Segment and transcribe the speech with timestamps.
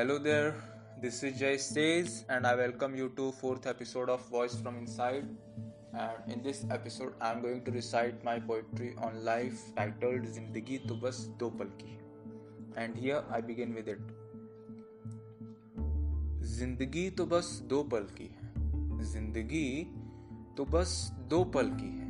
[0.00, 0.50] Hello there
[1.00, 5.24] this is Jay stage and I welcome you to fourth episode of voice from inside
[5.24, 10.78] and in this episode I am going to recite my poetry on life titled ज़िंदगी
[10.78, 11.98] तो बस दो पल की
[12.78, 14.06] and here I begin with it
[16.54, 19.68] ज़िंदगी तो बस दो पल की है ज़िंदगी
[20.56, 20.96] तो बस
[21.30, 22.08] दो पल की है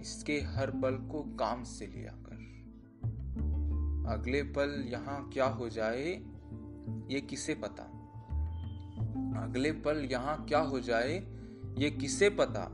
[0.00, 2.18] इसके हर पल को काम से लिया
[4.08, 6.22] अगले पल यहाँ क्या हो जाए,
[7.10, 7.82] ये किसे पता?
[9.42, 11.18] अगले पल यहाँ क्या हो जाए,
[11.78, 12.64] ये किसे पता?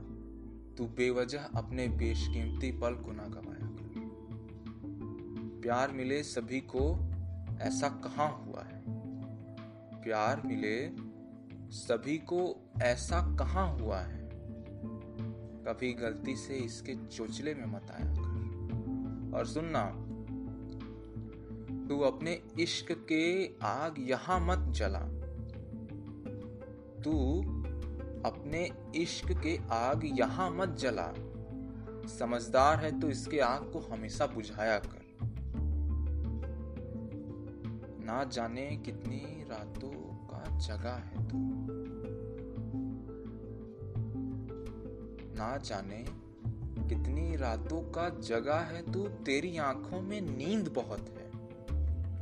[0.77, 3.85] तू बेवजह अपने बेशकीमती पल को ना गवाया कर।
[5.61, 6.99] प्यार मिले सभी को,
[7.61, 8.83] ऐसा कहाँ हुआ है?
[10.03, 10.91] प्यार मिले
[11.71, 14.29] सभी को, ऐसा कहाँ हुआ है?
[15.67, 20.01] कभी गलती से इसके चोचले में मत आया कर। और सुनना
[21.89, 24.99] तू अपने इश्क के आग यहाँ मत जला।
[27.03, 27.41] तू
[28.25, 31.13] अपने इश्क के आग यहाँ मत जला।
[32.07, 35.05] समझदार है तो इसके आग को हमेशा बुझाया कर।
[38.05, 39.91] ना जाने कितनी रातों
[40.25, 41.37] का जगह है तू।
[45.37, 46.05] ना जाने
[46.89, 51.34] कितनी रातों का जगह है तू। तेरी आँखों में नींद बहुत है।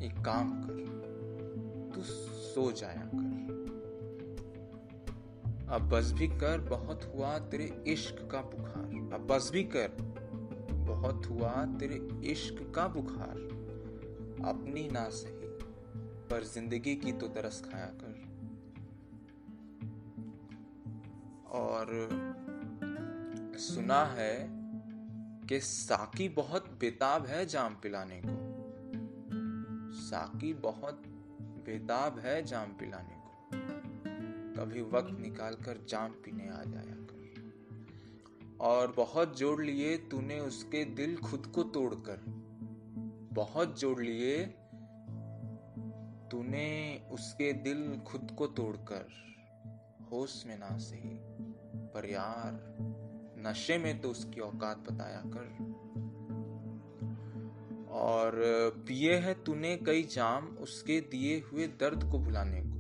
[0.04, 3.34] एक काम कर, तू सो जाया कर।
[5.70, 9.88] अब बस भी कर, बहुत हुआ तेरे इश्क का बुखार। अब बस भी कर,
[10.72, 11.96] बहुत हुआ तेरे
[12.32, 13.38] इश्क का बुखार।
[14.46, 15.48] अपनी ना सही,
[16.30, 18.22] पर ज़िंदगी की तो तरस खाया कर।
[21.52, 21.86] और
[23.58, 24.48] सुना है
[25.48, 28.43] कि साकी बहुत बेताब है जाम पिलाने को।
[30.04, 31.04] साकी बहुत
[31.66, 33.30] बेताब है जाम पिलाने को।
[34.62, 37.14] कभी वक्त निकाल कर जाम पीने आ जाया कर।
[38.62, 42.20] और बहुत जोड़ लिए तूने उसके दिल खुद को तोड़कर।
[43.34, 44.46] बहुत जोड़ लिए
[46.32, 49.08] तूने उसके दिल खुद को तोड़कर।
[50.12, 51.18] होश में ना सही,
[51.90, 52.78] पर यार,
[53.38, 55.74] नशे में तो उसकी औकात बताया कर।
[57.94, 58.34] और
[58.88, 62.80] पिए है तूने कई जाम उसके दिए हुए दर्द को भुलाने को।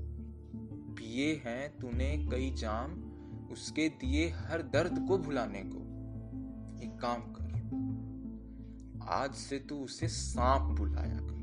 [0.94, 2.92] पिए हैं तूने कई जाम
[3.52, 5.80] उसके दिए हर दर्द को भुलाने को।
[6.84, 7.44] एक काम कर,
[9.10, 11.34] आज से तू उसे सांप बुलाया कर।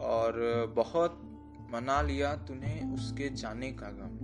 [0.00, 0.32] और
[0.76, 1.22] बहुत
[1.72, 4.18] मना लिया तूने उसके जाने का गम।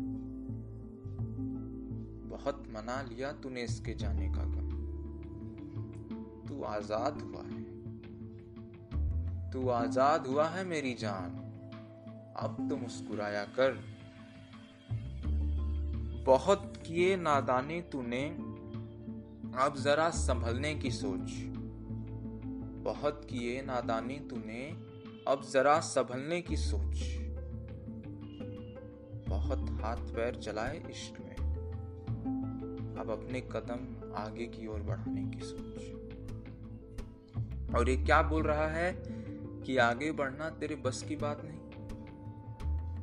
[2.30, 4.65] बहुत मना लिया तूने इसके जाने का गम।
[6.48, 7.64] तू आज़ाद हुआ है।
[9.50, 11.42] तू आज़ाद हुआ है मेरी जान।
[12.36, 13.84] अब तो मुस्कुराया कर।
[16.26, 18.24] बहुत किए नादानी तूने।
[19.58, 21.32] अब जरा संभलने की सोच।
[22.84, 24.62] बहुत किए नादानी तूने।
[25.28, 27.04] अब जरा संभलने की सोच।
[29.28, 31.36] बहुत हाथ पैर चलाए इश्क में।
[32.96, 36.05] अब अपने कदम आगे की ओर बढ़ाने की सोच।
[37.74, 38.92] और ये क्या बोल रहा है
[39.66, 41.60] कि आगे बढ़ना तेरे बस की बात नहीं?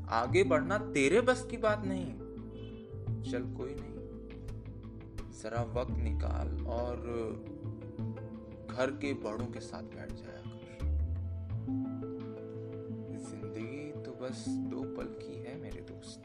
[0.10, 2.14] आगे बढ़ना तेरे बस की बात नहीं।
[3.32, 3.92] चल कोई नहीं।
[5.34, 6.98] जरा वक्त निकाल और
[8.70, 10.42] घर के बड़ों के साथ बैठ जाया
[13.20, 16.24] ज़िंदगी तो बस दो पल की है मेरे दोस्त।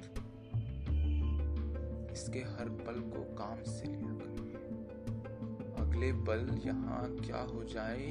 [2.12, 4.30] इसके हर पल को काम से लिया कर
[5.98, 8.06] अगले पल यहाँ क्या हो जाए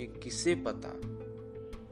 [0.00, 0.88] ये किसे पता?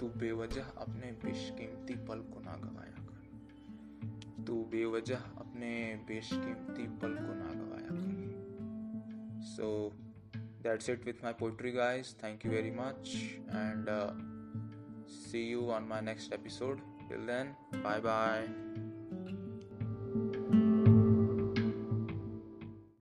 [0.01, 7.35] तू बेवजह अपने बेशकीमती पल को ना गवाया कर। तू बेवजह अपने बेशकीमती पल को
[7.35, 9.93] ना गवाया कर। So
[10.37, 13.17] that's it with my poetry guys thank you very much
[13.49, 13.87] and
[15.25, 16.87] see you on my next episode.
[17.09, 17.53] Till then,
[17.83, 18.90] bye bye.